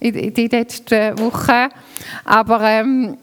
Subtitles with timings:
[0.00, 1.68] in, die letzten Wochen.
[2.24, 3.16] Aber ähm,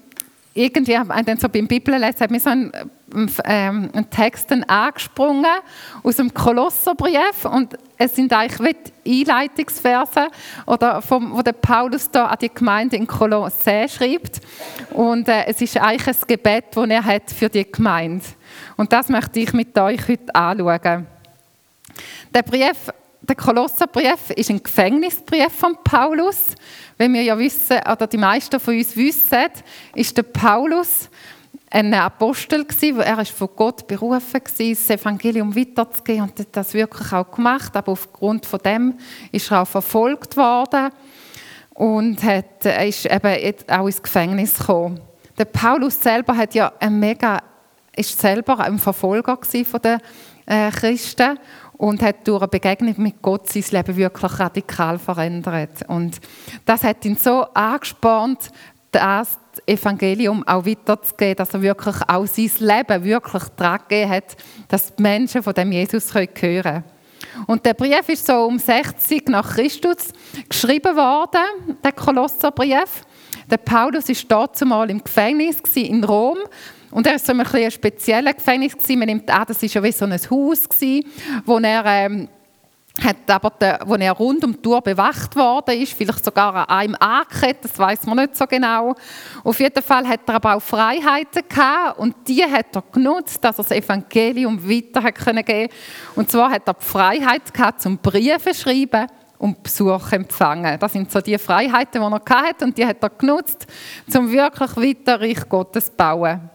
[0.53, 2.71] irgendwie haben dann so beim Bibellesen hat mir so ein,
[3.45, 5.45] ähm, ein Text angesprungen
[6.03, 10.27] aus dem Kolosserbrief und es sind eigentlich wie Einleitungsverse
[10.65, 14.41] oder vom, wo der Paulus da an die Gemeinde in Kolosse schreibt
[14.91, 18.25] und äh, es ist eigentlich ein Gebet, das er hat für die Gemeinde
[18.75, 21.07] und das möchte ich mit euch heute anschauen.
[22.33, 22.91] Der Brief
[23.29, 26.55] der Kolosserbrief ist ein Gefängnisbrief von Paulus.
[26.97, 29.45] Wenn wir ja wissen, oder die meisten von uns wissen,
[29.93, 31.09] ist der Paulus
[31.69, 36.73] ein Apostel gewesen, er ist von Gott berufen gewesen, das Evangelium weiterzugeben und hat das
[36.73, 37.77] wirklich auch gemacht.
[37.77, 38.95] Aber aufgrund von dem
[39.31, 40.89] ist er auch verfolgt worden
[41.75, 44.99] und hat, ist eben auch ins Gefängnis gekommen.
[45.37, 47.43] Der Paulus selber hat ja ein mega,
[47.95, 49.99] ist selber ein Verfolger von den
[50.47, 51.37] äh, Christen
[51.79, 55.87] und hat durch eine Begegnung mit Gott sein Leben wirklich radikal verändert.
[55.87, 56.19] Und
[56.65, 58.49] das hat ihn so angespornt,
[58.91, 64.35] das Evangelium auch weiterzugeben, dass er wirklich auch sein Leben wirklich gegeben hat,
[64.67, 66.83] dass die Menschen von dem Jesus hören können.
[67.47, 70.11] Und der Brief ist so um 60 nach Christus
[70.49, 73.05] geschrieben worden, der Kolosserbrief.
[73.49, 76.39] Der Paulus ist dort zumal im Gefängnis in Rom
[76.91, 78.73] und er war so ein, ein spezielles Gefängnis.
[78.89, 80.67] Man nimmt an, das war ja wie so ein Haus,
[81.45, 82.27] wo er, ähm,
[83.03, 86.65] hat aber der, wo er rund um die Tour bewacht worden ist, vielleicht sogar an
[86.65, 88.95] einem angekettet, das weiß man nicht so genau.
[89.43, 93.59] Auf jeden Fall hat er aber auch Freiheiten gehabt und die hat er genutzt, dass
[93.59, 95.71] er das Evangelium weiter hat können geben.
[96.15, 100.77] Und zwar hat er die Freiheit gehabt, zum Briefe schreiben und Besuch empfangen.
[100.79, 103.67] Das sind so die Freiheiten, die er hatte und die hat er genutzt,
[104.13, 106.49] um wirklich weiter Reich Gottes zu bauen.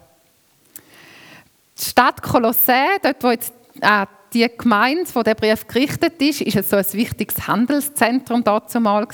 [1.79, 6.57] Die Stadt Kolossä, dort wo jetzt äh, die Gemeinde, wo der Brief gerichtet ist, ist
[6.57, 9.07] es so ein wichtiges Handelszentrum dazu mal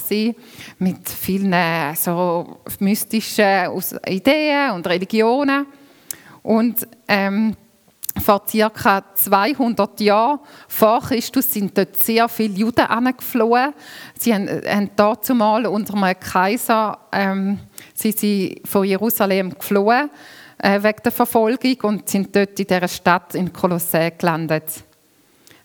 [0.78, 3.70] mit vielen äh, so mystischen
[4.06, 5.66] Ideen und Religionen.
[6.42, 7.54] Und ähm,
[8.22, 9.04] vor ca.
[9.14, 13.72] 200 Jahren vor Christus sind dort sehr viele Juden angeflohen.
[14.18, 17.58] Sie haben, äh, haben dazu mal unter einem Kaiser ähm,
[17.94, 20.10] sie sind von Jerusalem geflohen
[20.62, 24.84] äh, wegen der Verfolgung und sind dort in dieser Stadt in Kolossä gelandet.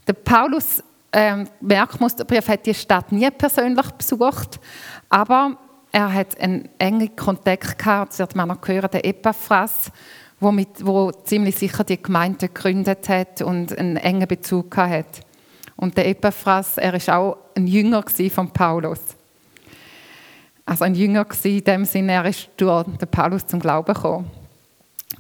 [0.07, 4.59] Der Paulus ähm, Merkmusterbrief hat die Stadt nie persönlich besucht,
[5.09, 5.57] aber
[5.91, 9.91] er hat einen engen Kontakt gehabt, das wird man noch hören, der Epaphras,
[10.39, 15.21] wo, mit, wo ziemlich sicher die Gemeinde gegründet hat und einen engen Bezug hat.
[15.77, 18.03] Und der Epaphras, er ist auch ein Jünger
[18.33, 18.99] von Paulus.
[20.65, 24.44] Also ein Jünger in dem Sinne, er ist durch den Paulus zum Glauben gekommen.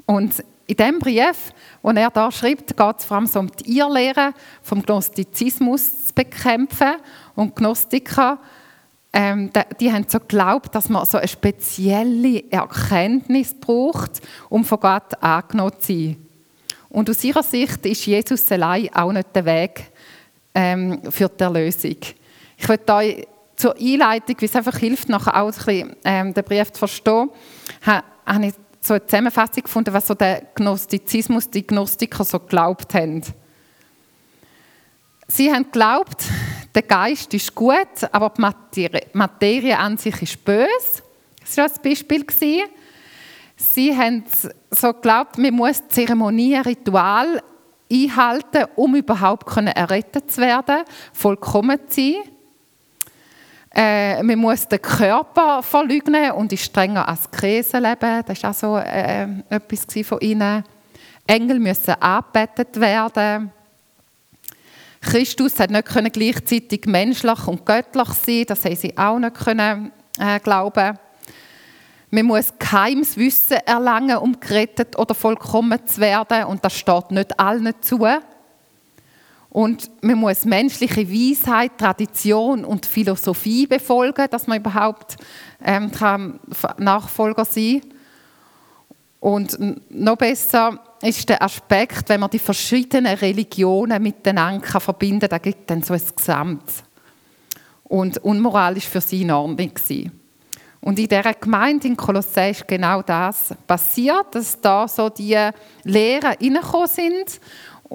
[0.05, 4.33] Und in dem Brief, den er da schreibt, geht es vor allem um die Irrlehre
[4.63, 6.95] vom Gnostizismus zu bekämpfen.
[7.35, 8.39] Und Gnostiker,
[9.13, 15.21] ähm, die haben so geglaubt, dass man so eine spezielle Erkenntnis braucht, um von Gott
[15.21, 16.17] angenommen zu sein.
[16.89, 19.91] Und aus ihrer Sicht ist Jesus allein auch nicht der Weg
[20.53, 21.97] ähm, für die Erlösung.
[22.57, 26.43] Ich möchte euch zur Einleitung, wie es einfach hilft, nachher auch ein bisschen, ähm, den
[26.43, 27.29] Brief zu verstehen,
[27.85, 28.53] habe ich
[28.85, 33.21] so eine Zusammenfassung gefunden, was so der Gnostizismus, die Gnostiker so geglaubt haben.
[35.27, 36.23] Sie haben geglaubt,
[36.73, 41.01] der Geist ist gut, aber die Materie, Materie an sich ist böse.
[41.41, 42.25] Das war das Beispiel.
[43.57, 44.23] Sie haben
[44.69, 47.41] so geglaubt, man muss Zeremonien, Ritual
[47.91, 52.34] einhalten, um überhaupt errettet zu werden, vollkommen zu sein.
[53.77, 58.23] Äh, man muss den Körper verleugnen und in strenger Askese leben.
[58.25, 60.63] Das war auch so äh, etwas von ihnen.
[61.27, 63.51] Engel müssen angebetet werden.
[65.01, 68.45] Christus hat nicht können gleichzeitig menschlich und göttlich sein.
[68.47, 70.97] Das haben sie auch nicht können, äh, glauben.
[72.09, 76.45] Man muss geheimes Wissen erlangen, um gerettet oder vollkommen zu werden.
[76.45, 78.07] Und das steht nicht allen zu.
[79.55, 85.15] Und man muss menschliche Weisheit, Tradition und Philosophie befolgen, dass man überhaupt
[85.63, 85.89] ähm,
[86.77, 87.91] Nachfolger sein kann.
[89.21, 89.57] Und
[89.89, 95.69] noch besser ist der Aspekt, wenn man die verschiedenen Religionen miteinander verbinden kann, da gibt
[95.69, 96.83] dann so ein Gesamt.
[97.85, 99.71] Und unmoralisch für sie in Ordnung.
[100.81, 105.49] Und in dieser Gemeinde in Kolossä ist genau das passiert, dass da so die
[105.85, 107.39] Lehren reingekommen sind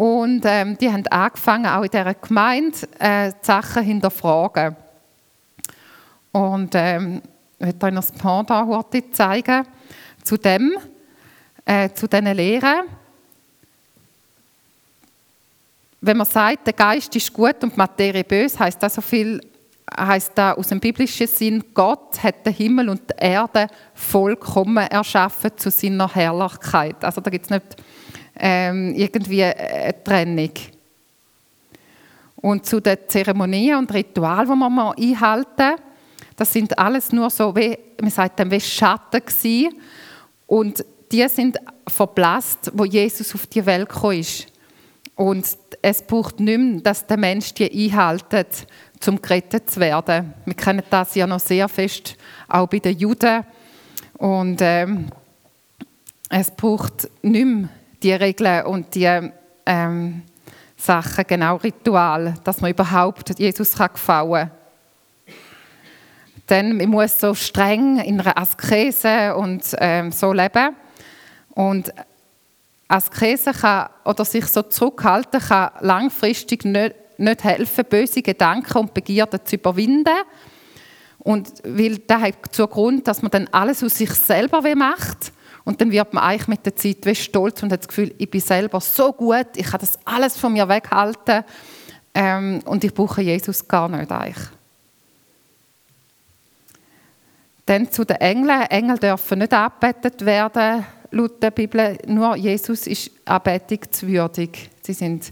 [0.01, 4.75] und ähm, die haben angefangen, auch in dieser Gemeinde äh, die Sachen hinterfragen.
[6.33, 7.21] Und ähm,
[7.59, 9.67] ich möchte euch das Pendant heute zeigen
[10.25, 10.73] zu dem,
[11.67, 12.87] äh, zu diesen Lehren.
[16.01, 19.39] Wenn man sagt, der Geist ist gut und die Materie böse, heißt das so viel,
[19.95, 25.51] heißt da aus dem biblischen Sinn, Gott hat den Himmel und die Erde vollkommen erschaffen
[25.59, 27.05] zu seiner Herrlichkeit.
[27.05, 27.77] Also da gibt es nicht
[28.41, 30.51] ähm, irgendwie eine Trennung.
[32.37, 35.81] Und zu den Zeremonien und Ritualen, die wir einhalten,
[36.37, 39.75] das sind alles nur so, wie man sagt, wie Schatten gewesen.
[40.47, 40.83] Und
[41.13, 44.47] die sind verblasst, wo Jesus auf die Welt gekommen ist.
[45.17, 45.45] Und
[45.83, 48.67] es braucht nicht mehr, dass der Mensch die einhaltet,
[49.07, 50.33] um gerettet zu werden.
[50.47, 52.17] Wir kennen das ja noch sehr fest,
[52.49, 53.45] auch bei den Juden.
[54.15, 55.09] Und ähm,
[56.31, 57.69] es braucht nicht mehr
[58.03, 59.31] die Regeln und die
[59.67, 60.23] ähm,
[60.77, 64.51] Sachen, genau Ritual, dass man überhaupt Jesus kann gefallen kann.
[66.49, 70.75] Denn man muss so streng in einer Askese und ähm, so leben.
[71.51, 71.93] Und
[72.89, 79.41] Askese kann, oder sich so zurückhalten kann langfristig nicht, nicht helfen, böse Gedanken und Begierden
[79.45, 80.17] zu überwinden.
[81.21, 85.33] Und weil das hat zur Grund, dass man dann alles aus sich selber macht
[85.65, 88.31] und dann wird man eigentlich mit der Zeit wie stolz und hat das Gefühl, ich
[88.31, 91.45] bin selber so gut, ich kann das alles von mir weghalten
[92.15, 94.49] ähm, und ich brauche Jesus gar nicht eigentlich.
[97.67, 98.63] Dann zu den Engeln.
[98.63, 101.99] Engel dürfen nicht abbetet werden, laut der Bibel.
[102.07, 104.71] Nur Jesus ist anbetungswürdig.
[104.83, 105.31] Sie sind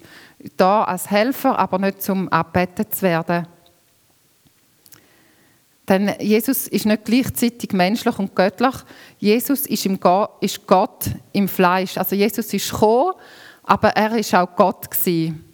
[0.56, 3.46] da als Helfer, aber nicht zum Abbetet zu werden.
[5.88, 8.74] Denn Jesus ist nicht gleichzeitig menschlich und göttlich.
[9.18, 11.96] Jesus ist, im Go ist Gott im Fleisch.
[11.96, 13.14] Also Jesus ist gekommen,
[13.62, 15.44] aber er ist auch Gott gewesen.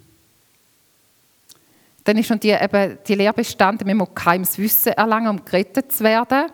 [2.02, 5.90] Dann ist schon die, eben die Lehre bestanden, man muss geheimes Wissen erlangen, um gerettet
[5.90, 6.50] zu werden.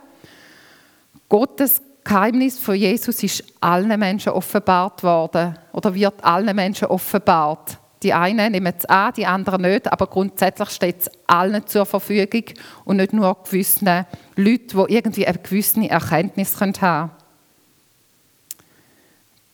[1.29, 7.80] Gottes Geheimnis von Jesus ist allen Menschen offenbart worden oder wird allen Menschen offenbart.
[8.03, 12.45] Die einen nehmen es an, die anderen nicht, aber grundsätzlich steht es allen zur Verfügung
[12.87, 14.07] und nicht nur gewissen
[14.37, 17.11] Leuten, die irgendwie eine gewisse Erkenntnis haben können.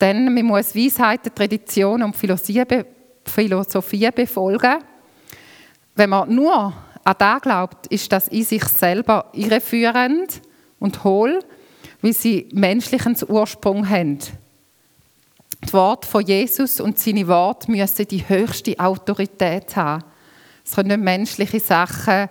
[0.00, 2.16] Denn man muss Weisheiten, Traditionen und
[3.24, 4.76] Philosophie befolgen.
[5.94, 6.72] Wenn man nur
[7.02, 10.40] an das glaubt, ist das in sich selber irreführend
[10.78, 11.40] und hohl,
[12.02, 14.18] wie sie menschlichen Ursprung haben.
[15.60, 20.04] Das Wort von Jesus und seine Worte müssen die höchste Autorität haben.
[20.64, 22.28] Es können nicht menschliche Sachen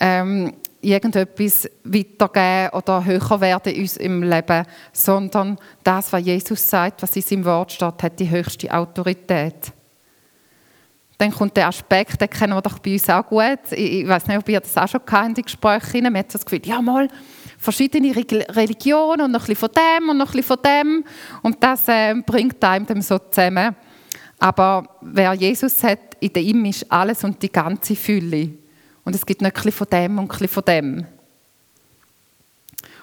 [0.00, 7.16] ähm, irgendetwas weitergeben oder höher werden in unserem Leben, sondern das, was Jesus sagt, was
[7.16, 9.72] in seinem Wort steht, hat die höchste Autorität.
[11.16, 13.60] Dann kommt der Aspekt, den kennen wir doch bei uns auch gut.
[13.70, 16.02] Ich, ich weiß nicht, ob ihr das auch schon kennt in Gesprächen.
[16.02, 17.08] Man hat das Gefühl, ja mal,
[17.64, 21.04] verschiedene Religionen und noch ein bisschen von dem und noch ein bisschen von dem.
[21.42, 23.74] Und das äh, bringt einem dann so zusammen.
[24.38, 28.50] Aber wer Jesus hat, in ihm ist alles und die ganze Fülle.
[29.04, 31.06] Und es gibt noch ein bisschen von dem und ein bisschen von dem.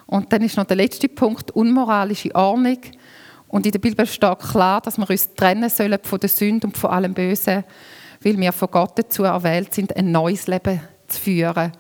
[0.06, 2.80] Und dann ist noch der letzte Punkt, unmoralische Ordnung.
[3.48, 6.78] Und in der Bibel steht klar, dass wir uns trennen sollen von der Sünde und
[6.78, 7.64] von allem Bösen,
[8.22, 11.72] weil wir von Gott dazu erwählt sind, ein neues Leben zu führen.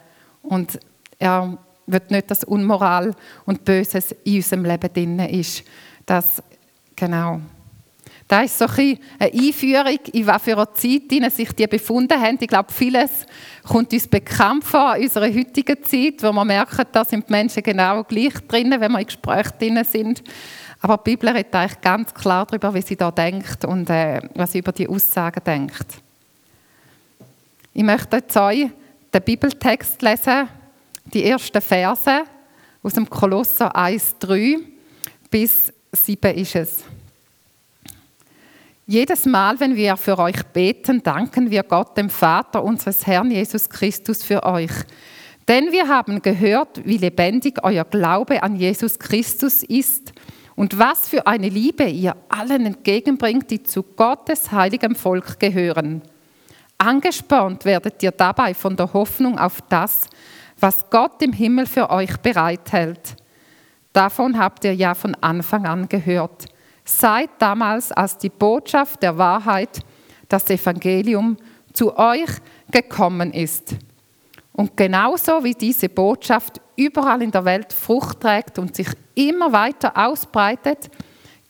[0.41, 0.79] Und
[1.19, 1.57] er
[1.91, 3.13] wird nicht, dass Unmoral
[3.45, 5.63] und Böses in unserem Leben drin ist.
[6.05, 6.41] Das,
[6.95, 7.41] genau.
[8.31, 12.37] Das ist so ein eine Einführung, in einer Zeit sich die befunden haben.
[12.39, 13.25] Ich glaube, vieles
[13.67, 17.61] kommt uns bekannt vor in unserer heutigen Zeit, wo wir merken, da sind die Menschen
[17.61, 20.23] genau gleich drin, wenn wir in Gesprächen drin sind.
[20.79, 24.53] Aber die Bibel redet eigentlich ganz klar darüber, wie sie da denkt und äh, was
[24.53, 26.01] sie über die Aussagen denkt.
[27.73, 28.69] Ich möchte jetzt euch
[29.13, 30.47] den Bibeltext lesen
[31.05, 32.23] die ersten Verse
[32.83, 34.59] aus dem Kolosser 1, 3
[35.29, 36.83] bis 7 ist es.
[38.87, 43.69] Jedes Mal, wenn wir für euch beten, danken wir Gott, dem Vater unseres Herrn Jesus
[43.69, 44.71] Christus, für euch.
[45.47, 50.11] Denn wir haben gehört, wie lebendig euer Glaube an Jesus Christus ist
[50.55, 56.01] und was für eine Liebe ihr allen entgegenbringt, die zu Gottes heiligem Volk gehören.
[56.77, 60.07] Angespornt werdet ihr dabei von der Hoffnung auf das,
[60.61, 63.15] was Gott im Himmel für euch bereithält.
[63.93, 66.45] Davon habt ihr ja von Anfang an gehört.
[66.85, 69.79] Seid damals, als die Botschaft der Wahrheit,
[70.29, 71.35] das Evangelium,
[71.73, 72.29] zu euch
[72.69, 73.75] gekommen ist.
[74.53, 79.95] Und genauso wie diese Botschaft überall in der Welt Frucht trägt und sich immer weiter
[79.95, 80.89] ausbreitet,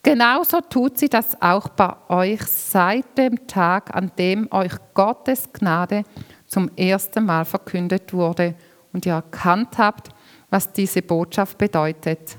[0.04, 6.04] genauso tut sie das auch bei euch seit dem Tag, an dem euch Gottes Gnade
[6.48, 8.56] zum ersten Mal verkündet wurde
[8.94, 10.10] und ihr erkannt habt,
[10.50, 12.38] was diese Botschaft bedeutet.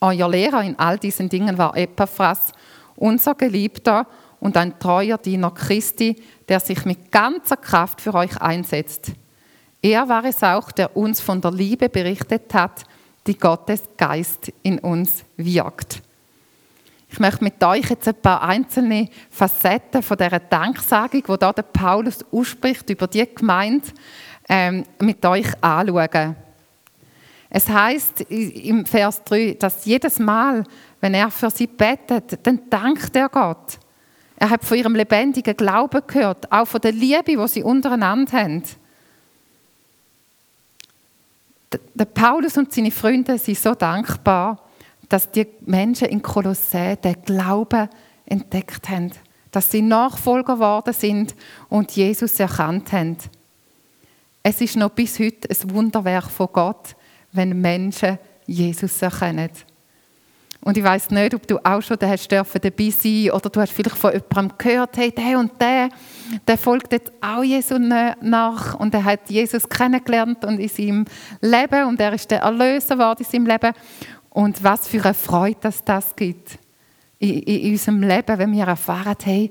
[0.00, 2.52] Euer Lehrer in all diesen Dingen war Epaphras,
[2.96, 4.06] unser Geliebter
[4.40, 6.16] und ein treuer Diener Christi,
[6.48, 9.12] der sich mit ganzer Kraft für euch einsetzt.
[9.82, 12.84] Er war es auch, der uns von der Liebe berichtet hat,
[13.26, 16.02] die Gottes Geist in uns wirkt.
[17.12, 21.62] Ich möchte mit euch jetzt ein paar einzelne Facetten von dieser Danksagung, die da der
[21.62, 23.88] Paulus ausspricht über die Gemeinde,
[24.50, 26.34] ähm, mit euch anschauen.
[27.48, 30.64] Es heißt im Vers 3, dass jedes Mal,
[31.00, 33.78] wenn er für sie betet, dann dankt er Gott.
[34.36, 38.62] Er hat von ihrem lebendigen Glauben gehört, auch von der Liebe, die sie untereinander haben.
[41.94, 44.64] Der Paulus und seine Freunde sind so dankbar,
[45.08, 47.88] dass die Menschen in Kolossä den Glauben
[48.26, 49.12] entdeckt haben,
[49.52, 51.36] dass sie Nachfolger geworden sind
[51.68, 53.16] und Jesus erkannt haben.
[54.42, 56.96] Es ist noch bis heute ein Wunderwerk von Gott,
[57.32, 59.50] wenn Menschen Jesus erkennen.
[60.62, 64.12] Und ich weiß nicht, ob du auch schon dabei sein oder du hast vielleicht von
[64.12, 65.88] jemandem gehört, hey, der und der,
[66.46, 71.04] der folgt jetzt auch Jesus nach und er hat Jesus kennengelernt und in seinem
[71.40, 73.72] Leben und er ist der Erlöser geworden in seinem Leben.
[74.30, 76.58] Und was für eine Freude dass das gibt
[77.18, 79.50] in, in unserem Leben, wenn wir erfahren, hey,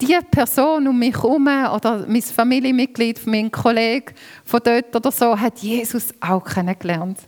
[0.00, 4.12] die Person um mich herum oder mein Familienmitglied, mein Kollege
[4.44, 7.18] von dort oder so, hat Jesus auch kennengelernt.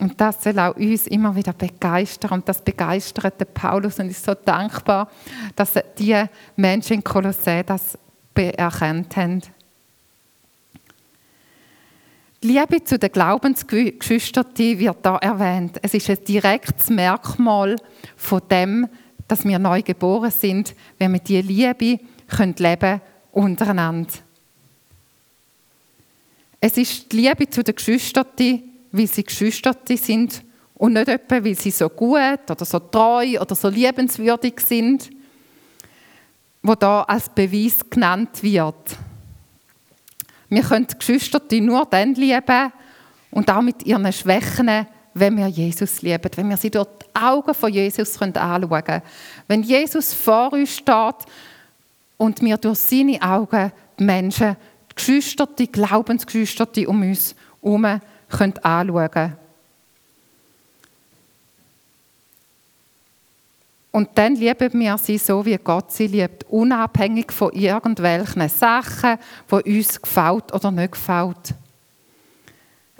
[0.00, 2.32] Und das soll auch uns immer wieder begeistern.
[2.32, 5.08] Und das begeistert den Paulus und ist so dankbar,
[5.54, 6.24] dass die
[6.56, 7.96] Menschen in Kolossä das
[8.36, 9.42] erkannt haben.
[12.42, 15.78] Die Liebe zu den Glaubensgeschwistern wird da erwähnt.
[15.80, 17.76] Es ist ein direktes Merkmal
[18.16, 18.88] von dem,
[19.28, 23.00] dass wir neu geboren sind, wenn wir diese Liebe können leben
[23.32, 24.12] untereinander.
[26.60, 28.26] Es ist die Liebe zu den Geschwistern,
[28.92, 30.42] weil sie Geschwister sind
[30.74, 35.10] und nicht etwa, weil sie so gut oder so treu oder so liebenswürdig sind,
[36.62, 38.96] wo da als Beweis genannt wird.
[40.48, 42.72] Wir können die Geschwister nur dann lieben
[43.30, 47.54] und auch mit ihren Schwächen, wenn wir Jesus lieben, wenn wir sie durch die Augen
[47.54, 49.02] von Jesus anschauen können.
[49.46, 51.16] Wenn Jesus vor uns steht
[52.16, 54.56] und wir durch seine Augen die Menschen,
[54.90, 59.36] die Geschwister, die Glaubensgeschwister um uns herum anschauen können.
[63.92, 69.18] Und dann lieben wir sie so, wie Gott sie liebt, unabhängig von irgendwelchen Sachen,
[69.48, 71.54] die uns gefällt oder nicht gefällt.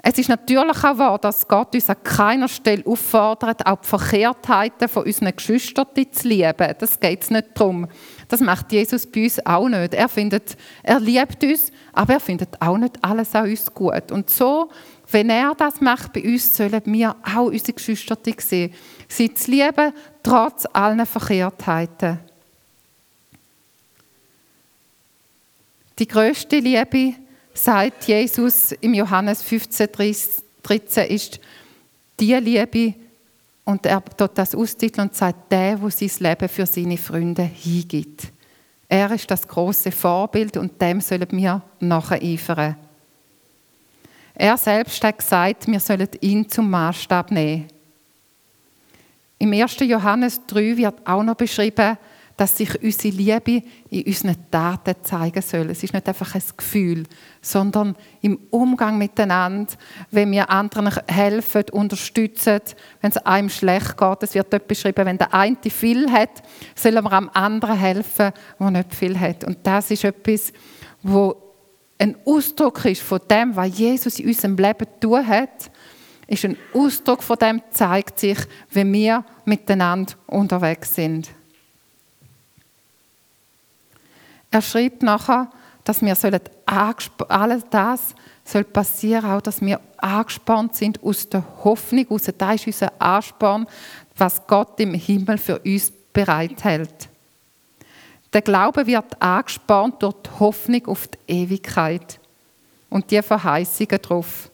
[0.07, 4.87] Es ist natürlich auch wahr, dass Gott uns an keiner Stelle auffordert, auch die Verkehrtheiten
[4.87, 6.75] von unseren Geschwistern zu lieben.
[6.77, 7.87] Das geht es nicht darum.
[8.27, 9.95] Das macht Jesus bei uns auch nicht.
[9.95, 14.11] Er, findet, er liebt uns, aber er findet auch nicht alles an uns gut.
[14.11, 14.69] Und so
[15.11, 18.73] wenn er das macht bei uns, sollen wir auch unsere Geschwister sehen.
[19.07, 19.93] Sie zu lieben,
[20.23, 22.19] trotz allen Verkehrtheiten.
[25.97, 27.15] Die größte Liebe,
[27.57, 29.89] sagt Jesus im Johannes 15,
[30.63, 31.39] 13, ist
[32.19, 32.93] die Liebe,
[33.63, 38.31] und er tut das austiteln und sagt, der, wo sein Leben für seine Freunde hingibt.
[38.87, 42.75] Er ist das große Vorbild und dem sollen wir nacheifern.
[44.35, 47.67] Er selbst hat gesagt, wir sollen ihn zum Maßstab nehmen.
[49.39, 49.77] Im 1.
[49.79, 51.97] Johannes 3 wird auch noch beschrieben,
[52.37, 55.69] dass sich unsere Liebe in unseren Taten zeigen soll.
[55.69, 57.03] Es ist nicht einfach ein Gefühl,
[57.45, 59.71] sondern im Umgang miteinander,
[60.09, 62.59] wenn wir anderen helfen, unterstützen,
[63.01, 64.23] wenn es einem schlecht geht.
[64.23, 66.41] Es wird dort beschrieben, wenn der eine viel hat,
[66.73, 69.43] sollen wir am anderen helfen, der nicht viel hat.
[69.43, 70.51] Und das ist etwas,
[71.03, 71.35] wo
[71.99, 75.69] ein Ausdruck ist von dem, was Jesus in unserem Leben tun hat,
[76.27, 78.39] ist ein Ausdruck von dem, zeigt sich,
[78.71, 81.29] wenn wir miteinander unterwegs sind.
[84.49, 85.51] Er schreibt nachher,
[85.85, 86.41] dass wir sollen
[87.29, 92.67] alles das soll passieren, auch dass wir angespannt sind aus der Hoffnung, aus das ist
[92.67, 93.67] unser Ansporn,
[94.17, 97.09] was Gott im Himmel für uns bereithält.
[98.33, 102.19] Der Glaube wird angespornt durch die Hoffnung auf die Ewigkeit
[102.89, 104.51] und die Verheißungen darauf.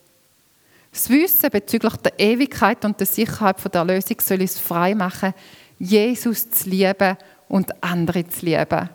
[0.91, 5.33] Das Wissen bezüglich der Ewigkeit und der Sicherheit der Erlösung soll uns frei machen,
[5.79, 8.89] Jesus zu lieben und andere zu lieben.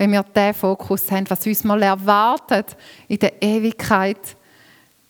[0.00, 2.74] Wenn wir diesen Fokus haben, was uns mal erwartet
[3.06, 4.34] in der Ewigkeit,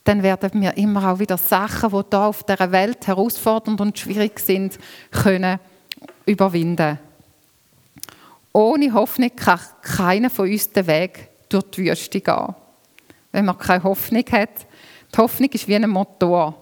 [0.03, 4.37] dann werden wir immer auch wieder Sachen, die hier auf dieser Welt herausfordernd und schwierig
[4.41, 4.77] sind,
[5.09, 5.61] können
[6.25, 6.99] überwinden.
[8.51, 12.55] Ohne Hoffnung kann keiner von uns den Weg durch die Wüste gehen.
[13.31, 14.67] Wenn man keine Hoffnung hat,
[15.15, 16.53] die Hoffnung ist wie ein Motor.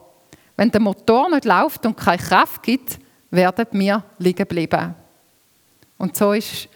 [0.55, 2.99] Wenn der Motor nicht läuft und keine Kraft gibt,
[3.31, 4.93] werden wir liegen bleiben.
[5.97, 6.69] Und so ist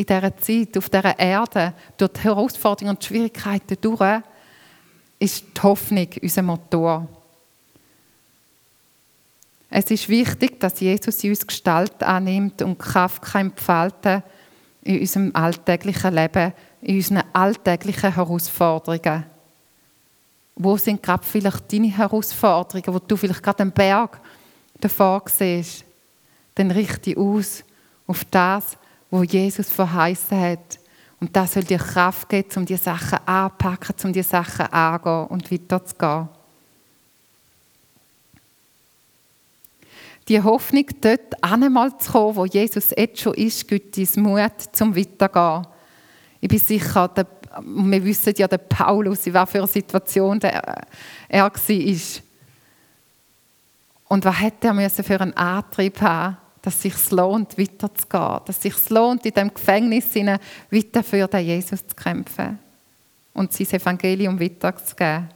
[0.00, 4.22] in dieser Zeit, auf dieser Erde, durch die Herausforderungen und die Schwierigkeiten durch,
[5.18, 7.06] ist die Hoffnung unser Motor.
[9.68, 13.52] Es ist wichtig, dass Jesus in uns Gestalt annimmt und Kraft kann
[14.82, 19.26] in unserem alltäglichen Leben, in unseren alltäglichen Herausforderungen.
[20.56, 24.18] Wo sind gerade vielleicht deine Herausforderungen, wo du vielleicht gerade einen Berg
[24.80, 25.84] davor siehst?
[26.54, 27.62] Dann richte aus
[28.06, 28.78] auf das,
[29.10, 30.78] wo Jesus verheißen hat.
[31.20, 35.52] Und das soll dir Kraft geben, um die Sachen anzupacken, um die Sachen anzugehen und
[35.52, 36.28] weiterzugehen.
[40.28, 44.94] Die Hoffnung, dort einmal zu kommen, wo Jesus jetzt schon ist, gibt uns Mut zum
[44.94, 45.66] Weitergehen.
[46.40, 47.26] Ich bin sicher, der,
[47.62, 50.86] wir wissen ja, der Paulus, in welcher Situation der,
[51.28, 51.52] er war.
[54.08, 58.62] Und was hätte er für einen Antrieb haben dass es sich lohnt, weiterzugehen, dass es
[58.62, 62.58] sich lohnt, in diesem Gefängnis weiter für den Jesus zu kämpfen
[63.32, 65.28] und sein Evangelium weiterzugeben.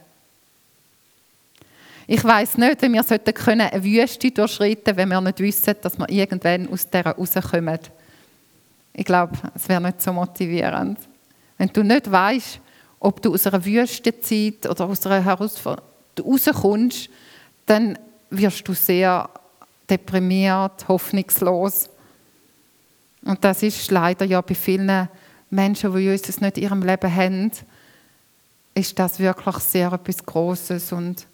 [2.07, 6.69] Ich weiß nicht, wie wir eine Wüste durchschreiten wenn wir nicht wissen, dass wir irgendwann
[6.69, 7.79] aus dieser rauskommen.
[8.93, 10.99] Ich glaube, es wäre nicht so motivierend.
[11.57, 12.59] Wenn du nicht weißt,
[12.99, 15.85] ob du aus einer Wüstenzeit oder aus einer Herausforderung
[16.19, 17.09] rauskommst,
[17.65, 17.97] dann
[18.29, 19.29] wirst du sehr
[19.89, 21.89] deprimiert, hoffnungslos.
[23.23, 25.09] Und das ist leider ja bei vielen
[25.49, 27.51] Menschen, die Jesus nicht in ihrem Leben haben,
[28.73, 31.25] ist das wirklich sehr etwas Großes und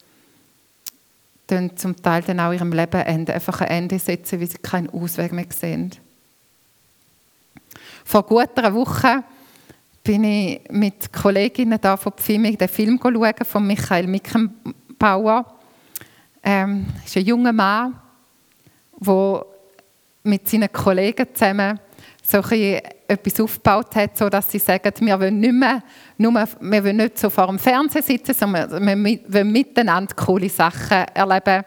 [1.48, 4.90] dann zum Teil dann auch ihrem Leben Ende, einfach ein Ende setzen, weil sie keinen
[4.90, 5.92] Ausweg mehr sehen.
[8.06, 9.24] Vor gut einer Woche
[10.04, 15.46] bin ich mit Kolleginnen da von Pfimig den Film schauen von Michael Mickenbauer.
[16.44, 18.00] Ähm, ist ein junger Mann,
[19.06, 19.46] der
[20.24, 21.80] mit seinen Kollegen zusammen
[22.24, 22.40] so
[23.08, 25.84] etwas aufgebaut hat, so dass sie sagen, wir wollen nicht mehr,
[26.18, 31.06] nur, wir wollen nicht so vor dem Fernsehen sitzen, sondern wir wollen miteinander coole Sachen
[31.14, 31.64] erleben.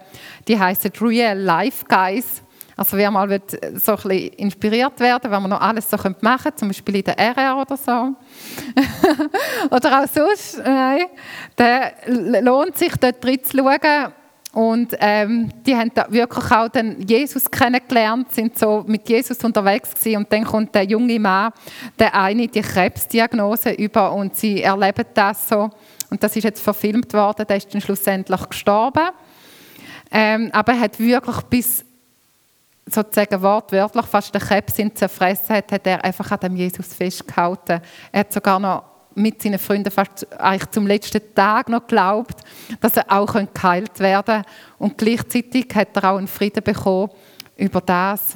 [0.47, 2.43] Die heißen Real Life Guys.
[2.77, 6.55] Also wer mal so ein bisschen inspiriert werden, wenn man noch alles so machen könnte,
[6.57, 7.91] zum Beispiel in der RR oder so,
[9.71, 11.05] oder auch sonst, nein,
[11.55, 14.13] dann lohnt sich dort drin zu schauen
[14.55, 19.93] und ähm, die haben da wirklich auch den Jesus kennengelernt, sind so mit Jesus unterwegs
[19.93, 20.19] gewesen.
[20.19, 21.53] Und dann kommt der junge Mann,
[21.99, 25.71] der eine die Krebsdiagnose über und sie erleben das so.
[26.09, 27.45] Und das ist jetzt verfilmt worden.
[27.49, 29.09] Der ist dann schlussendlich gestorben.
[30.13, 31.85] Ähm, aber er hat wirklich bis
[32.87, 37.81] sozusagen wortwörtlich fast den Krebs in zerfressen hat, hat er einfach an dem Jesus festgehalten.
[38.13, 38.85] Er hat sogar noch
[39.15, 42.41] mit seinen Freunden fast eigentlich zum letzten Tag noch geglaubt,
[42.81, 44.51] dass er auch geheilt werden könnte.
[44.79, 47.11] Und gleichzeitig hat er auch einen Frieden bekommen
[47.57, 48.35] über das,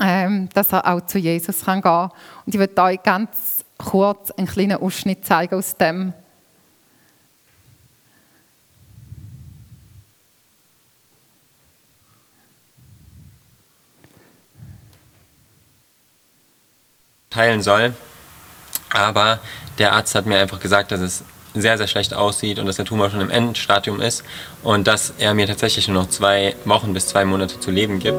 [0.00, 2.10] ähm, dass er auch zu Jesus kann gehen kann.
[2.46, 6.12] Und ich möchte euch ganz kurz einen kleinen Ausschnitt zeigen aus dem.
[17.34, 17.92] teilen soll.
[18.92, 19.40] Aber
[19.78, 22.84] der Arzt hat mir einfach gesagt, dass es sehr, sehr schlecht aussieht und dass der
[22.84, 24.24] Tumor schon im Endstadium ist
[24.62, 28.18] und dass er mir tatsächlich nur noch zwei Wochen bis zwei Monate zu leben gibt.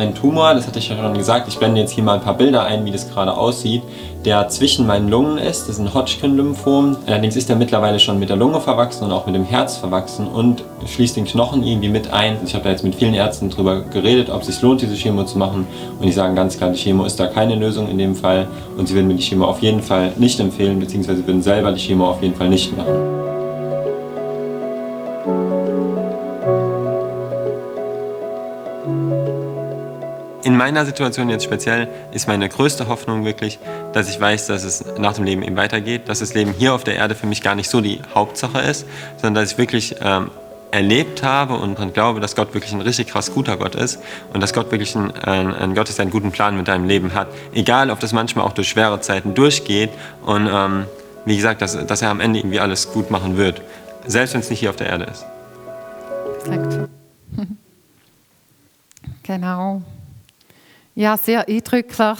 [0.00, 1.46] Einen Tumor, das hatte ich ja schon gesagt.
[1.48, 3.82] Ich blende jetzt hier mal ein paar Bilder ein, wie das gerade aussieht,
[4.24, 5.62] der zwischen meinen Lungen ist.
[5.62, 6.96] Das ist ein Hodgkin-Lymphom.
[7.06, 10.26] Allerdings ist er mittlerweile schon mit der Lunge verwachsen und auch mit dem Herz verwachsen
[10.26, 12.38] und schließt den Knochen irgendwie mit ein.
[12.44, 15.24] Ich habe da jetzt mit vielen Ärzten darüber geredet, ob es sich lohnt, diese Chemo
[15.24, 15.66] zu machen.
[15.98, 18.48] Und die sagen ganz klar, die Chemo ist da keine Lösung in dem Fall.
[18.76, 21.80] Und sie würden mir die Chemo auf jeden Fall nicht empfehlen, beziehungsweise würden selber die
[21.80, 23.19] Chemo auf jeden Fall nicht machen.
[30.60, 33.58] Meiner Situation jetzt speziell ist meine größte Hoffnung wirklich,
[33.94, 36.84] dass ich weiß, dass es nach dem Leben eben weitergeht, dass das Leben hier auf
[36.84, 38.84] der Erde für mich gar nicht so die Hauptsache ist,
[39.16, 40.30] sondern dass ich wirklich ähm,
[40.70, 44.00] erlebt habe und daran glaube, dass Gott wirklich ein richtig krass guter Gott ist
[44.34, 46.86] und dass Gott wirklich ein, ein, ein Gott ist, der einen guten Plan mit deinem
[46.86, 47.28] Leben hat.
[47.54, 49.88] Egal, ob das manchmal auch durch schwere Zeiten durchgeht
[50.26, 50.84] und ähm,
[51.24, 53.62] wie gesagt, dass, dass er am Ende irgendwie alles gut machen wird,
[54.06, 55.24] selbst wenn es nicht hier auf der Erde ist.
[56.44, 56.90] Exakt.
[59.22, 59.80] genau.
[61.00, 62.18] Ja, sehr eindrücklich.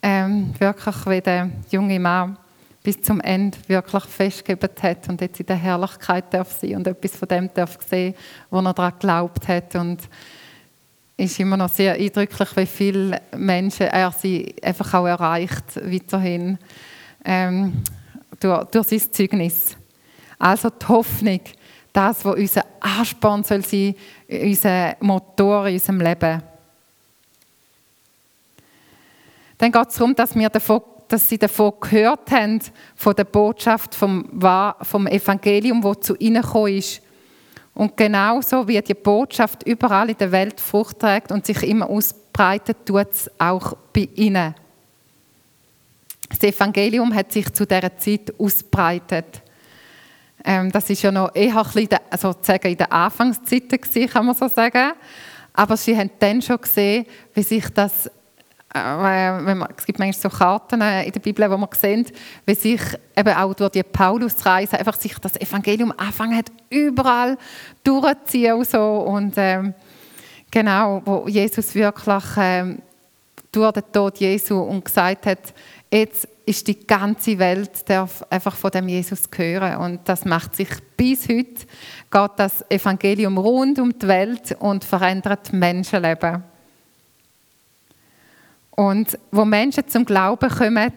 [0.00, 2.38] Ähm, wirklich, wie der junge Mann
[2.82, 7.16] bis zum Ende wirklich festgegeben hat und jetzt in der Herrlichkeit darf sein und etwas
[7.16, 8.14] von dem darf sehen,
[8.48, 9.74] wo er daran geglaubt hat.
[9.74, 9.98] Und
[11.18, 16.56] es ist immer noch sehr eindrücklich, wie viele Menschen er sie einfach auch erreicht, weiterhin
[17.22, 17.82] ähm,
[18.40, 19.76] durch, durch sein Zeugnis.
[20.38, 21.40] Also die Hoffnung,
[21.92, 23.94] das, was unser Ansporn soll sein,
[24.26, 26.42] unser Motor in unserem Leben.
[29.58, 32.60] Dann geht es darum, dass, wir davon, dass sie davon gehört haben,
[32.94, 34.28] von der Botschaft vom,
[34.82, 37.02] vom Evangelium, wo zu ihnen gekommen ist.
[37.74, 42.78] Und genauso wie die Botschaft überall in der Welt Frucht trägt und sich immer ausbreitet,
[42.84, 44.54] tut es auch bei ihnen.
[46.28, 49.42] Das Evangelium hat sich zu dieser Zeit ausbreitet.
[50.44, 54.48] Ähm, das ist ja noch eher ein bisschen, in den Anfangszeiten gewesen, kann man so
[54.48, 54.92] sagen.
[55.52, 58.10] Aber sie haben dann schon gesehen, wie sich das,
[58.74, 62.12] man, es gibt manchmal so Karten äh, in der Bibel, wo man sieht,
[62.44, 62.80] wie sich
[63.16, 67.38] eben auch durch die Paulusreise einfach sich das Evangelium anfangen hat, überall
[67.82, 68.78] durchzuziehen und so.
[68.78, 69.74] Und ähm,
[70.50, 72.82] genau, wo Jesus wirklich ähm,
[73.50, 75.54] durch den Tod Jesu und gesagt hat,
[75.90, 80.68] jetzt ist die ganze Welt darf einfach von dem Jesus hören und das macht sich
[80.96, 81.66] bis heute
[82.10, 86.42] geht das Evangelium rund um die Welt und verändert Menschenleben.
[88.78, 90.92] Und wo Menschen zum Glauben kommen,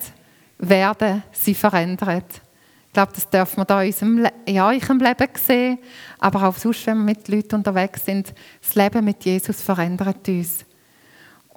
[0.60, 2.40] werden sie verändert.
[2.86, 5.80] Ich glaube, das dürfen wir da in unserem, in eurem Leben sehen,
[6.20, 8.36] aber auch sonst, wenn wir mit Leuten unterwegs sind.
[8.62, 10.64] Das Leben mit Jesus verändert uns.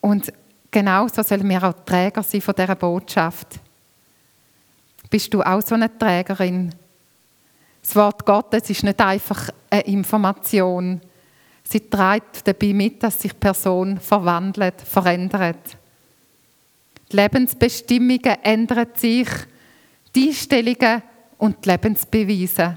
[0.00, 0.32] Und
[0.70, 3.60] genauso sollen wir auch Träger sein von dieser Botschaft.
[5.10, 6.74] Bist du auch so eine Trägerin?
[7.82, 11.02] Das Wort Gottes ist nicht einfach eine Information.
[11.64, 15.76] Sie trägt dabei mit, dass sich Person verwandelt, verändert.
[17.14, 19.28] Die Lebensbestimmungen ändern sich,
[20.12, 21.00] die Einstellungen
[21.38, 22.76] und die Lebensbeweise,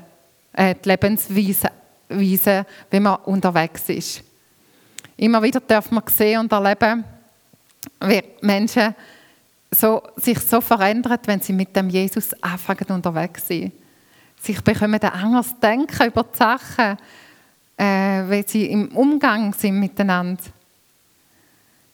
[0.54, 4.22] äh, die Lebensweise, wenn man unterwegs ist.
[5.18, 7.04] Immer wieder darf man sehen und erleben,
[8.02, 8.94] wie Menschen
[9.72, 13.74] so, sich so verändern, wenn sie mit dem Jesus anfangen unterwegs sind.
[14.40, 16.96] Sie bekommen ein anderes Denken über die Sachen,
[17.76, 20.44] äh, wenn sie im Umgang sind miteinander.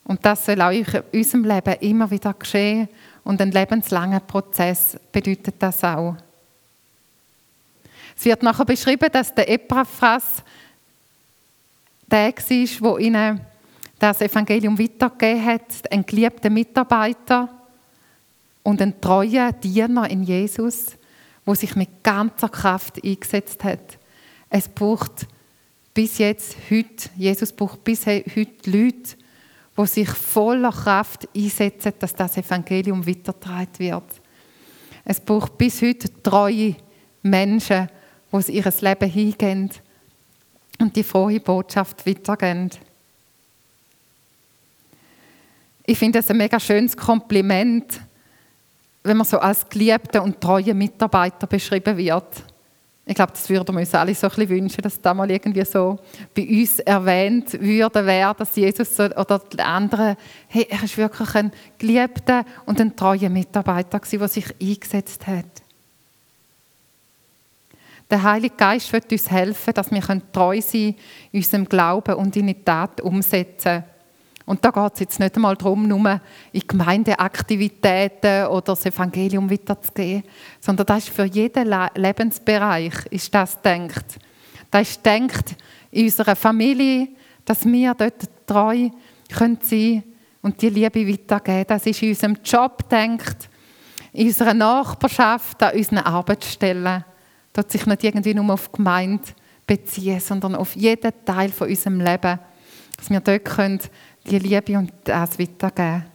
[0.05, 2.89] Und das soll auch in unserem Leben immer wieder geschehen.
[3.23, 6.15] Und ein lebenslanger Prozess bedeutet das auch.
[8.17, 10.43] Es wird nachher beschrieben, dass der Epaphras
[12.11, 13.41] der war, der ihnen
[13.97, 17.49] das Evangelium weitergegeben hat, ein geliebter Mitarbeiter
[18.61, 20.97] und ein treuer Diener in Jesus,
[21.45, 23.97] wo sich mit ganzer Kraft eingesetzt hat.
[24.49, 25.25] Es braucht
[25.93, 29.15] bis jetzt, heute, Jesus braucht bis heute Leute,
[29.77, 34.03] die sich voller Kraft einsetzen, dass das Evangelium weitergetragen wird.
[35.05, 36.75] Es braucht bis heute treue
[37.21, 37.89] Menschen,
[38.31, 39.69] die ihr Leben hingehen
[40.79, 42.69] und die frohe Botschaft weitergeben.
[45.86, 47.99] Ich finde es ein mega schönes Kompliment,
[49.03, 52.43] wenn man so als geliebter und treuer Mitarbeiter beschrieben wird.
[53.05, 55.65] Ich glaube, das würden wir uns alle so ein bisschen wünschen, dass das mal irgendwie
[55.65, 55.99] so
[56.33, 60.15] bei uns erwähnt würde, wäre, dass Jesus so, oder die anderen,
[60.47, 65.45] hey, er ist wirklich ein geliebter und ein treuer Mitarbeiter gewesen, der sich eingesetzt hat.
[68.09, 70.95] Der Heilige Geist wird uns helfen, dass wir treu sein können,
[71.33, 73.83] unserem Glauben und in die Tat umsetzen.
[74.45, 76.19] Und da geht es jetzt nicht einmal darum, nur
[76.51, 80.23] in Gemeindeaktivitäten oder das Evangelium weiterzugehen,
[80.60, 84.19] sondern das ist für jeden Lebensbereich ist das denkt.
[84.69, 85.56] Das ist denkt
[85.91, 87.10] in unserer Familie,
[87.45, 88.89] dass wir dort treu
[89.34, 90.03] können sein
[90.41, 91.65] und die Liebe weitergeben.
[91.67, 93.49] Das ist in unserem Job denkt,
[94.12, 97.06] in unserer Nachbarschaft, an unseren Arbeitsstellen.
[97.53, 99.23] Dort sich nicht irgendwie nur auf die Gemeinde
[99.65, 102.39] beziehen, sondern auf jeden Teil von unserem Leben,
[102.97, 103.79] dass wir dort können
[104.25, 106.05] die Liebe und das weitergeben.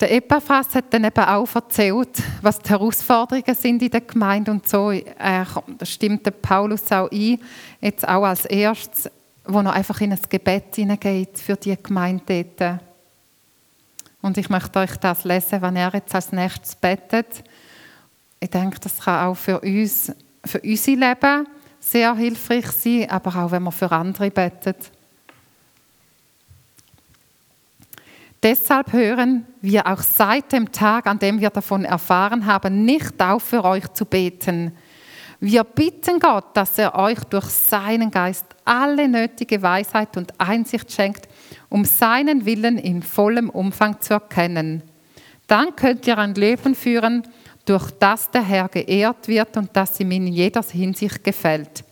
[0.00, 4.68] Der Epaphras hat dann eben auch erzählt, was die Herausforderungen sind in der Gemeinde und
[4.68, 4.90] so.
[4.90, 5.46] Er,
[5.82, 7.38] stimmt der Paulus auch ein,
[7.80, 9.10] jetzt auch als erstes,
[9.46, 12.80] wo er einfach in ein Gebet hineingeht für die Gemeinde dort.
[14.20, 17.44] Und ich möchte euch das lesen, wenn er jetzt als nächstes betet.
[18.40, 20.12] Ich denke, das kann auch für uns,
[20.44, 21.46] für unser Leben
[21.84, 24.90] sehr hilfreich sein, aber auch wenn man für andere betet.
[28.42, 33.42] Deshalb hören wir auch seit dem Tag, an dem wir davon erfahren haben, nicht auf
[33.42, 34.76] für euch zu beten.
[35.40, 41.28] Wir bitten Gott, dass er euch durch seinen Geist alle nötige Weisheit und Einsicht schenkt,
[41.68, 44.82] um seinen Willen in vollem Umfang zu erkennen.
[45.46, 47.26] Dann könnt ihr ein Leben führen,
[47.64, 51.84] durch das der Herr geehrt wird und das ihm in jeder Hinsicht gefällt.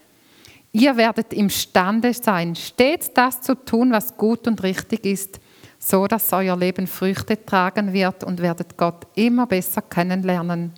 [0.72, 5.40] Ihr werdet imstande sein, stets das zu tun, was gut und richtig ist,
[5.78, 10.72] so dass euer Leben Früchte tragen wird und werdet Gott immer besser kennenlernen.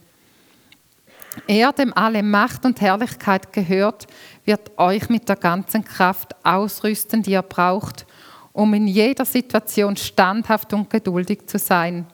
[1.47, 4.07] er, dem alle Macht und Herrlichkeit gehört,
[4.45, 8.07] wird euch mit der ganzen Kraft ausrüsten, die ihr braucht,
[8.53, 12.07] um in jeder Situation standhaft und geduldig zu sein.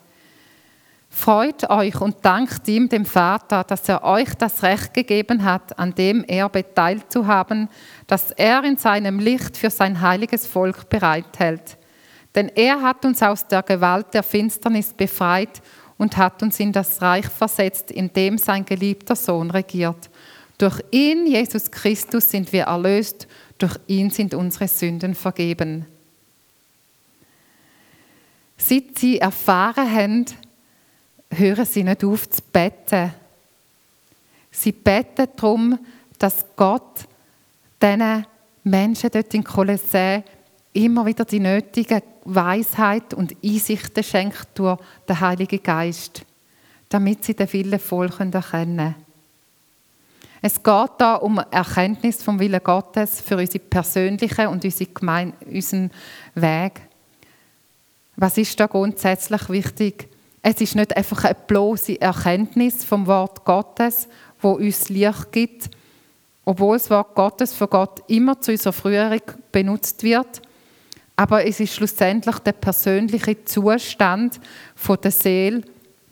[1.21, 5.95] Freut euch und dankt ihm, dem Vater, dass er euch das Recht gegeben hat, an
[5.95, 7.69] dem er beteiligt zu haben,
[8.07, 11.77] dass er in seinem Licht für sein heiliges Volk bereithält.
[12.35, 15.61] Denn er hat uns aus der Gewalt der Finsternis befreit
[15.99, 20.09] und hat uns in das Reich versetzt, in dem sein geliebter Sohn regiert.
[20.57, 23.29] Durch ihn, Jesus Christus, sind wir erlöst,
[23.59, 25.85] durch ihn sind unsere Sünden vergeben.
[28.57, 30.25] Seit sie erfahren haben,
[31.31, 33.13] hören sie nicht auf zu beten.
[34.51, 35.79] Sie beten darum,
[36.19, 37.07] dass Gott
[37.81, 38.27] diesen
[38.65, 40.23] Menschen dort in Kolossä
[40.73, 46.25] immer wieder die nötige Weisheit und Einsichten schenkt durch den Heiligen Geist,
[46.89, 48.95] damit sie den Willen voll erkennen können.
[50.43, 55.91] Es geht da um Erkenntnis vom Willen Gottes für unsere persönliche und unsere Gemeinde, unseren
[56.35, 56.81] Weg.
[58.17, 60.10] Was ist da grundsätzlich wichtig?
[60.43, 64.09] Es ist nicht einfach eine bloße Erkenntnis vom Wort Gottes,
[64.41, 65.71] wo uns Licht gibt,
[66.45, 69.23] obwohl das Wort Gottes für Gott immer zu unserer Früherung
[69.53, 70.41] benutzt wird.
[71.15, 74.41] Aber es ist schlussendlich der persönliche Zustand
[74.75, 75.63] von der Seele,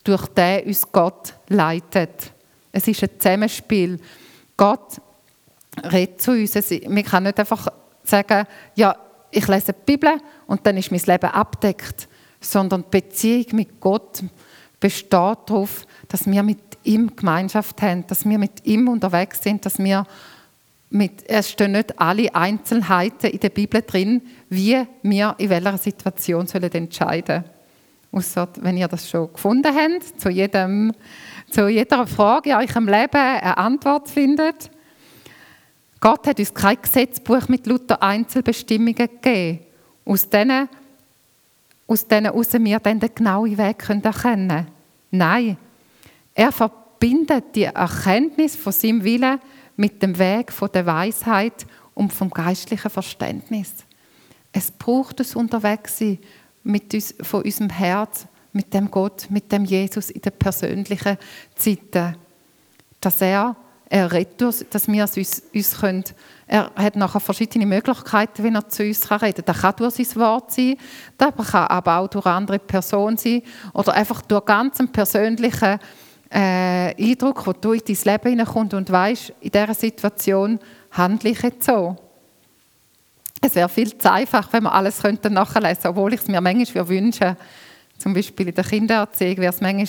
[0.04, 2.32] durch den uns Gott leitet.
[2.70, 3.98] Es ist ein Zusammenspiel.
[4.56, 5.00] Gott
[5.90, 6.54] redet zu uns.
[6.86, 7.68] Man kann nicht einfach
[8.04, 8.94] sagen, ja,
[9.30, 12.07] ich lese die Bibel und dann ist mein Leben abdeckt
[12.40, 14.22] sondern die Beziehung mit Gott
[14.80, 19.78] besteht darauf, dass wir mit ihm Gemeinschaft haben, dass wir mit ihm unterwegs sind, dass
[19.78, 20.06] wir
[20.90, 26.46] mit, es stehen nicht alle Einzelheiten in der Bibel drin, wie wir in welcher Situation
[26.46, 27.58] sollen entscheiden sollen.
[28.10, 30.92] Ausser, wenn ihr das schon gefunden habt, zu, jedem,
[31.50, 34.70] zu jeder Frage in eurem Leben eine Antwort findet.
[36.00, 39.60] Gott hat uns kein Gesetzbuch mit lauter Einzelbestimmungen gegeben.
[40.06, 40.70] Aus diesen
[41.88, 44.66] aus denen heraus wir dann den genauen Weg erkennen können.
[45.10, 45.56] Nein,
[46.34, 49.40] er verbindet die Erkenntnis von seinem Willen
[49.74, 53.72] mit dem Weg von der Weisheit und vom geistlichen Verständnis.
[54.52, 56.18] Es braucht es Unterwegssein
[56.62, 61.16] mit uns, von unserem Herz, mit dem Gott, mit dem Jesus in den persönlichen
[61.54, 62.16] Zeiten,
[63.00, 63.56] dass er
[63.90, 66.04] er redet, dass wir uns, uns können.
[66.46, 69.44] Er hat nachher verschiedene Möglichkeiten, wie er zu uns reden kann.
[69.46, 70.76] Das kann durch sein Wort sein,
[71.16, 75.78] das kann aber auch durch andere Person sein oder einfach durch ganz einen persönlichen
[76.30, 80.58] äh, Eindruck, wo du in dein Leben hineinkommst und weißt, in dieser Situation
[80.90, 81.96] handle ich jetzt so.
[83.40, 86.88] Es wäre viel zu einfach, wenn wir alles nachlesen könnten, obwohl ich es mir manchmal
[86.88, 87.36] wünsche.
[87.98, 89.86] Zum Beispiel in der Kindererziehung wäre es manchmal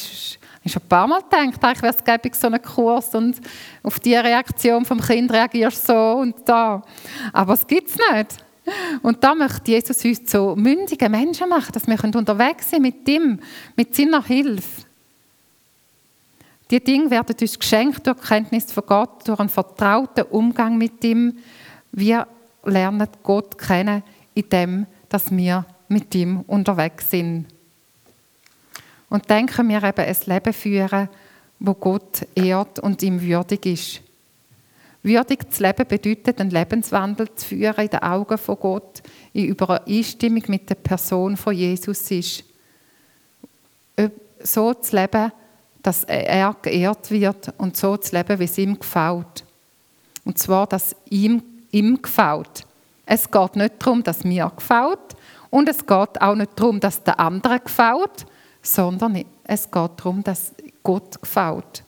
[0.63, 3.37] ich ein paar Mal gedacht, eigentlich wäre es gäbe so einen Kurs und
[3.83, 6.83] auf die Reaktion vom Kind reagierst du so und da.
[7.31, 8.45] Aber es gibt es nicht.
[9.01, 13.39] Und da möchte Jesus uns zu mündigen Menschen machen, dass wir unterwegs sind mit ihm,
[13.75, 14.83] mit seiner Hilfe.
[16.69, 21.03] Die Dinge werden uns geschenkt durch die Kenntnis von Gott, durch einen vertrauten Umgang mit
[21.03, 21.37] ihm.
[21.91, 22.27] Wir
[22.63, 24.03] lernen Gott kennen,
[24.35, 27.47] indem dass wir mit ihm unterwegs sind.
[29.09, 31.09] Und dann können wir eben ein Leben führen,
[31.59, 34.01] wo Gott ehrt und ihm würdig ist.
[35.01, 39.01] Würdig zu leben bedeutet, einen Lebenswandel zu führen in den Augen von Gott,
[39.33, 42.43] in Übereinstimmung mit der Person von Jesus ist.
[44.41, 45.31] So zu leben,
[45.81, 49.45] dass er geehrt wird und so zu leben, wie es ihm gefällt.
[50.25, 51.41] Und zwar, dass ihm,
[51.71, 52.65] ihm gefällt.
[53.05, 54.99] Es geht nicht darum, dass mir gefällt
[55.49, 58.25] und es geht auch nicht darum, dass der andere gefällt,
[58.61, 61.83] sondern es geht darum, dass Gott gefällt.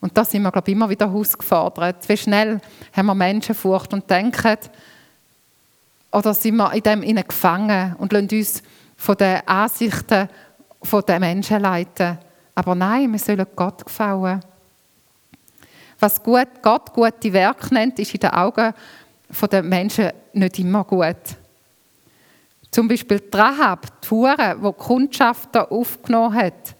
[0.00, 2.08] Und da sind wir, glaube ich, immer wieder herausgefordert.
[2.08, 2.60] Wie schnell
[2.92, 4.58] haben wir Menschenfurcht und denken,
[6.12, 8.62] oder sind wir in dem innen gefangen und lassen uns
[8.96, 10.28] von den Ansichten
[11.08, 12.18] der Menschen leiten.
[12.54, 14.40] Aber nein, wir sollen Gott gefallen.
[15.98, 18.74] Was Gott gute Werke nennt, ist in den Augen
[19.50, 21.16] der Menschen nicht immer gut.
[22.74, 26.74] Zum Beispiel die Rahab, die Hure, die die Kundschaft aufgenommen hat,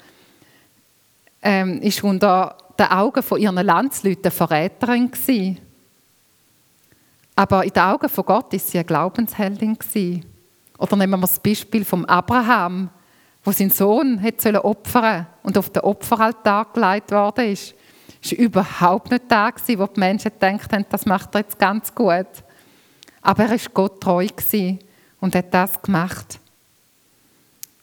[1.40, 5.60] ähm, ist unter den Augen von ihren Landsleuten Verräterin gewesen.
[7.36, 10.24] Aber in den Augen von Gott ist sie eine Glaubensheldin gewesen.
[10.78, 12.90] Oder nehmen wir das Beispiel von Abraham,
[13.44, 17.72] wo sein Sohn hätte opfern und auf den Opferaltar gelegt worden ist.
[18.20, 21.94] Es war überhaupt nicht da, wo die Menschen gedacht haben, das macht er jetzt ganz
[21.94, 22.26] gut.
[23.22, 24.26] Aber er war Gott treu.
[24.26, 24.80] Gewesen
[25.24, 26.38] und hat das gemacht.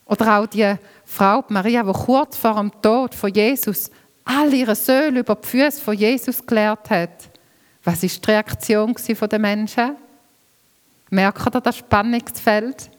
[0.06, 0.76] Oder auch die
[1.06, 3.90] Frau Maria, die kurz vor dem Tod von Jesus
[4.24, 7.32] all ihre Söhne über die Füße von Jesus gelehrt hat,
[7.84, 9.96] was ist die Reaktion der Menschen?
[11.10, 12.92] Merkt ihr das Spannungsfeld?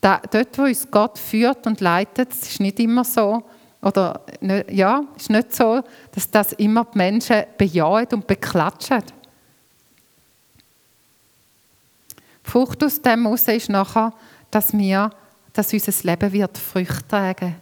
[0.00, 3.44] Dort, wo uns Gott führt und leitet, ist nicht immer so,
[3.82, 4.22] oder
[4.70, 9.02] ja, ist nicht so, dass das immer die Menschen bejahen und beklatschen.
[12.46, 14.12] Die Frucht aus dem heraus ist nachher,
[14.50, 15.10] dass wir,
[15.52, 17.56] dass unser Leben wird Früchte tragen.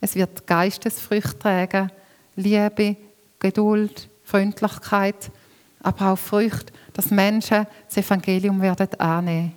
[0.00, 1.90] Es wird Geistesfrüchte tragen,
[2.36, 2.96] Liebe,
[3.40, 5.30] Geduld, Freundlichkeit,
[5.80, 9.54] aber auch Früchte, dass Menschen das Evangelium werden annehmen.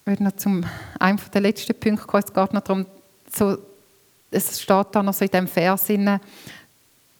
[0.00, 0.64] Ich würde noch zum
[0.98, 2.24] einem der letzten Punkte kommen.
[2.26, 2.86] Es geht noch darum,
[3.30, 3.58] so,
[4.30, 5.88] es steht da noch so in dem Vers,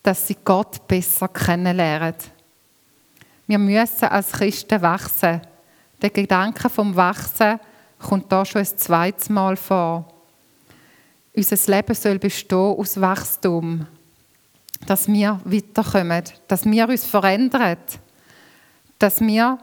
[0.09, 2.15] dass sie Gott besser kennenlernen.
[3.47, 5.43] Wir müssen als Christen wachsen.
[6.01, 7.61] Der Gedanke vom Wachsen
[7.99, 10.09] kommt da schon ein zweites Mal vor.
[11.37, 13.87] Unser Leben soll bestehen aus Wachstum.
[14.87, 17.77] Dass wir weiterkommen, dass wir uns verändern,
[18.99, 19.59] dass wir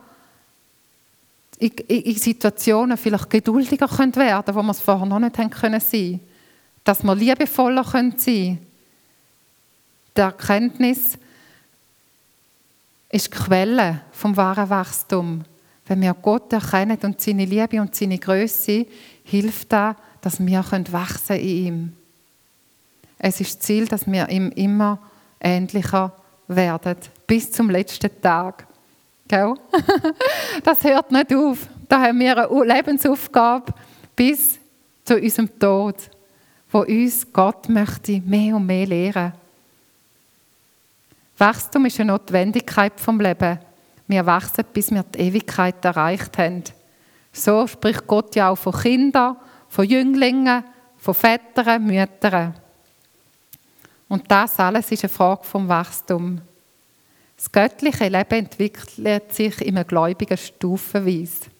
[1.58, 6.20] in, Situationen vielleicht geduldiger werden können, wo wir es vorher noch nicht haben können.
[6.84, 8.65] Dass wir liebevoller sein können.
[10.16, 11.18] Die Erkenntnis
[13.10, 15.44] ist die Quelle vom wahren Wachstum.
[15.86, 18.86] Wenn wir Gott erkennen und seine Liebe und seine Größe,
[19.24, 21.92] hilft das, dass wir wachsen in ihm.
[23.18, 24.98] Es ist das Ziel, dass wir ihm immer
[25.40, 26.12] ähnlicher
[26.48, 28.66] werden, bis zum letzten Tag.
[30.64, 31.68] das hört nicht auf.
[31.88, 33.74] Da haben wir eine Lebensaufgabe
[34.14, 34.58] bis
[35.04, 35.96] zu unserem Tod,
[36.70, 39.32] wo uns Gott möchte mehr und mehr lehren.
[41.38, 43.58] Wachstum ist eine Notwendigkeit vom Leben.
[44.06, 46.64] Wir wachsen, bis wir die Ewigkeit erreicht haben.
[47.32, 49.36] So spricht Gott ja auch von Kindern,
[49.68, 50.64] von Jünglingen,
[50.96, 52.54] von Vätern, Müttern.
[54.08, 56.40] Und das alles ist eine Frage vom Wachstum.
[57.36, 61.50] Das göttliche Leben entwickelt sich in einem Gläubigen stufenweise.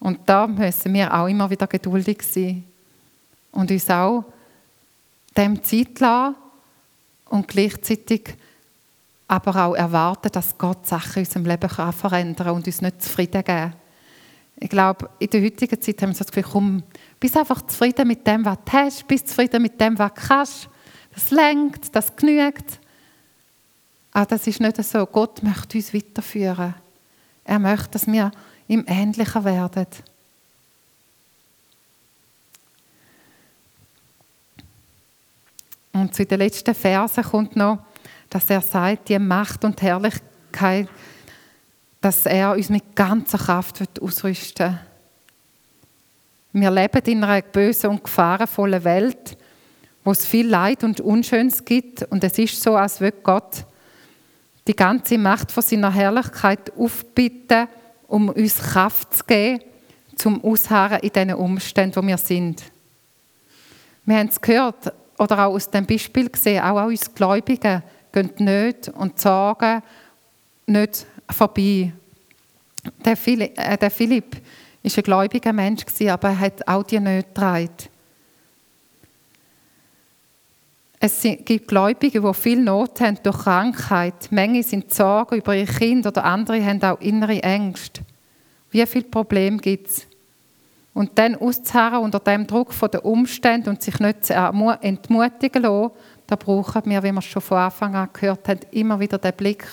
[0.00, 2.64] Und da müssen wir auch immer wieder geduldig sein
[3.52, 4.24] und uns auch
[5.36, 6.36] dem Zeit lassen
[7.26, 8.36] und gleichzeitig
[9.26, 13.42] aber auch erwarten, dass Gott Sachen in unserem Leben verändern kann und uns nicht zufrieden
[13.42, 13.74] geben.
[14.56, 16.82] Ich glaube, in der heutigen Zeit haben wir das Gefühl, komm,
[17.18, 20.68] bist einfach zufrieden mit dem, was du hast, bist zufrieden mit dem, was du kannst.
[21.12, 22.78] Das lenkt, das genügt.
[24.12, 25.06] Aber das ist nicht so.
[25.06, 26.74] Gott möchte uns weiterführen.
[27.44, 28.30] Er möchte, dass wir
[28.68, 29.86] ihm ähnlicher werden.
[35.94, 37.78] Und zu den letzten Versen kommt noch,
[38.28, 40.88] dass er sagt, die Macht und Herrlichkeit,
[42.00, 44.78] dass er uns mit ganzer Kraft ausrüsten
[46.52, 46.62] will.
[46.62, 49.36] Wir leben in einer bösen und gefahrenvollen Welt,
[50.02, 52.02] wo es viel Leid und Unschönes gibt.
[52.04, 53.64] Und es ist so, als würde Gott
[54.66, 57.68] die ganze Macht von seiner Herrlichkeit aufbitten,
[58.08, 59.62] um uns Kraft zu geben,
[60.16, 62.62] zum Ausharren in diesen Umständen, wo wir sind.
[64.04, 68.30] Wir haben es gehört, oder auch aus dem Beispiel gesehen, auch an uns Gläubigen gehen
[68.38, 69.82] Nöte und Sorgen
[70.66, 71.92] nicht vorbei.
[73.04, 74.36] Der Philipp, äh, der Philipp
[74.82, 77.70] ist ein gläubiger Mensch, aber er hat auch die Nöte getragen.
[81.00, 84.30] Es gibt Gläubige, die viel Not haben durch Krankheit.
[84.32, 88.00] Menge sind Sorgen über ihr Kind oder andere haben auch innere Ängste.
[88.70, 90.06] Wie viele Probleme gibt es?
[90.94, 95.90] Und dann auszuharren unter dem Druck der Umstände und sich nicht zu entmutigen lassen,
[96.26, 99.34] da brauchen wir, wie wir es schon von Anfang an gehört haben, immer wieder den
[99.34, 99.66] Blick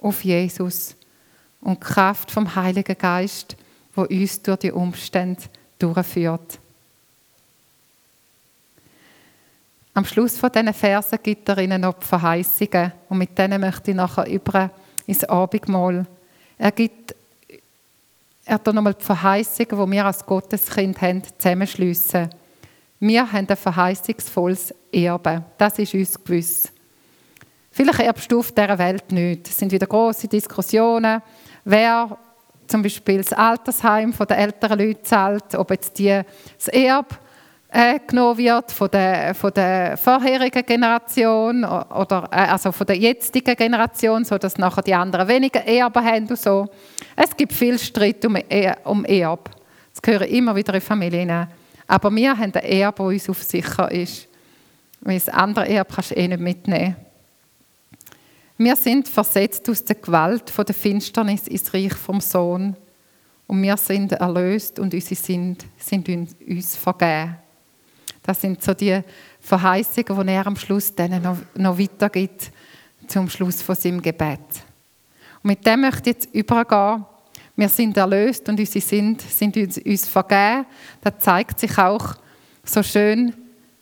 [0.00, 0.96] auf Jesus
[1.60, 3.56] und die Kraft vom Heiligen Geist,
[3.94, 5.42] wo uns durch die Umstände
[5.78, 6.58] durchführt.
[9.92, 13.92] Am Schluss von diesen Versen gibt er ihnen noch die Verheißungen und mit denen möchte
[13.92, 14.70] ich nachher über
[15.06, 16.06] ins Abendmahl.
[16.58, 17.14] Er gibt
[18.44, 22.28] er hat nochmal die Verheißungen, die wir als Gotteskind haben, zusammenschliessen.
[23.00, 25.44] Wir haben ein verheißungsvolles Erbe.
[25.58, 26.70] Das ist uns gewiss.
[27.70, 29.48] Vielleicht erbst du auf dieser Welt nicht.
[29.48, 31.20] Es sind wieder große Diskussionen,
[31.64, 32.16] wer
[32.66, 36.22] zum Beispiel das Altersheim der älteren Leute zahlt, ob jetzt die
[36.56, 37.16] das Erbe
[37.74, 43.56] äh, genommen wird von der, von der vorherigen Generation oder äh, also von der jetzigen
[43.56, 46.68] Generation, so dass nachher die anderen weniger Erben haben und so.
[47.16, 49.50] Es gibt viel Streit um, e um Erbe.
[49.92, 51.48] Das gehören immer wieder in Familien.
[51.88, 54.28] Aber wir haben ein Erbe, das uns auf sicher ist.
[55.00, 56.96] Weil das andere Erbe kannst du eh nicht mitnehmen.
[58.56, 62.76] Wir sind versetzt aus der Gewalt von der Finsternis ins Reich vom Sohn.
[63.48, 67.43] und wir sind erlöst und unsere sind, sind uns vergeben.
[68.24, 69.00] Das sind so die
[69.40, 72.50] Verheißungen, die er am Schluss denen noch, noch weitergibt,
[73.06, 74.40] zum Schluss von seinem Gebet.
[75.42, 77.04] Und mit dem möchte ich jetzt übergehen.
[77.54, 80.66] Wir sind erlöst und unsere sind, sind uns, uns vergeben.
[81.02, 82.14] Das zeigt sich auch
[82.64, 83.34] so schön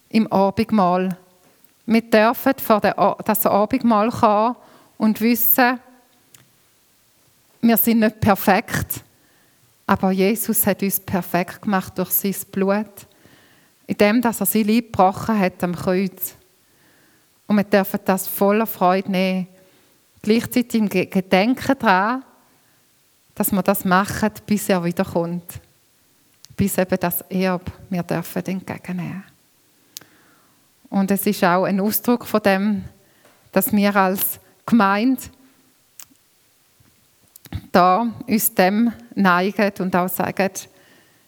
[0.09, 1.16] im Abendmahl.
[1.86, 2.80] Wir dürfen vor
[3.24, 4.57] das Abendmahl kommen
[4.99, 5.78] und wissen,
[7.61, 9.03] wir sind nicht perfekt,
[9.86, 13.07] aber Jesus hat uns perfekt gemacht durch sein Blut,
[13.93, 16.34] indem dass er sein Leib gebrochen hat am Kreuz.
[17.47, 19.49] Und wir dürfen das voller Freude nehmen.
[20.22, 22.24] Gleichzeitig im Gedenken daran,
[23.34, 25.61] dass wir das machen, bis er wiederkommt.
[26.57, 29.24] Bis eben das Erbe wir dürfen entgegennehmen.
[30.88, 32.84] Und es ist auch ein Ausdruck von dem,
[33.51, 35.22] dass wir als Gemeinde
[37.70, 40.51] da uns dem neigen und auch sagen,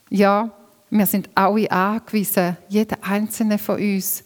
[0.09, 0.51] ja,
[0.91, 4.25] wir sind alle angewiesen, jeder einzelne von uns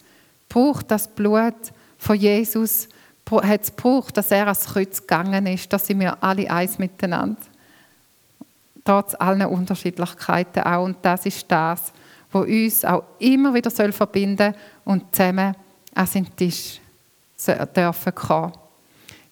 [0.49, 2.89] braucht das Blut von Jesus,
[3.31, 7.41] hat es gebraucht, dass er ans Kreuz gegangen ist, dass sind wir alle eins miteinander.
[8.85, 10.85] Trotz allen Unterschiedlichkeiten auch.
[10.85, 11.93] Und das ist das,
[12.33, 15.55] was uns auch immer wieder verbinden soll und zusammen
[15.95, 16.81] an den Tisch
[17.75, 18.53] dürfen kommen.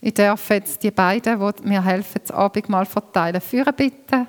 [0.01, 4.27] Ich darf jetzt die beiden, die mir helfen, das Abendmahl verteilen, führen bitten.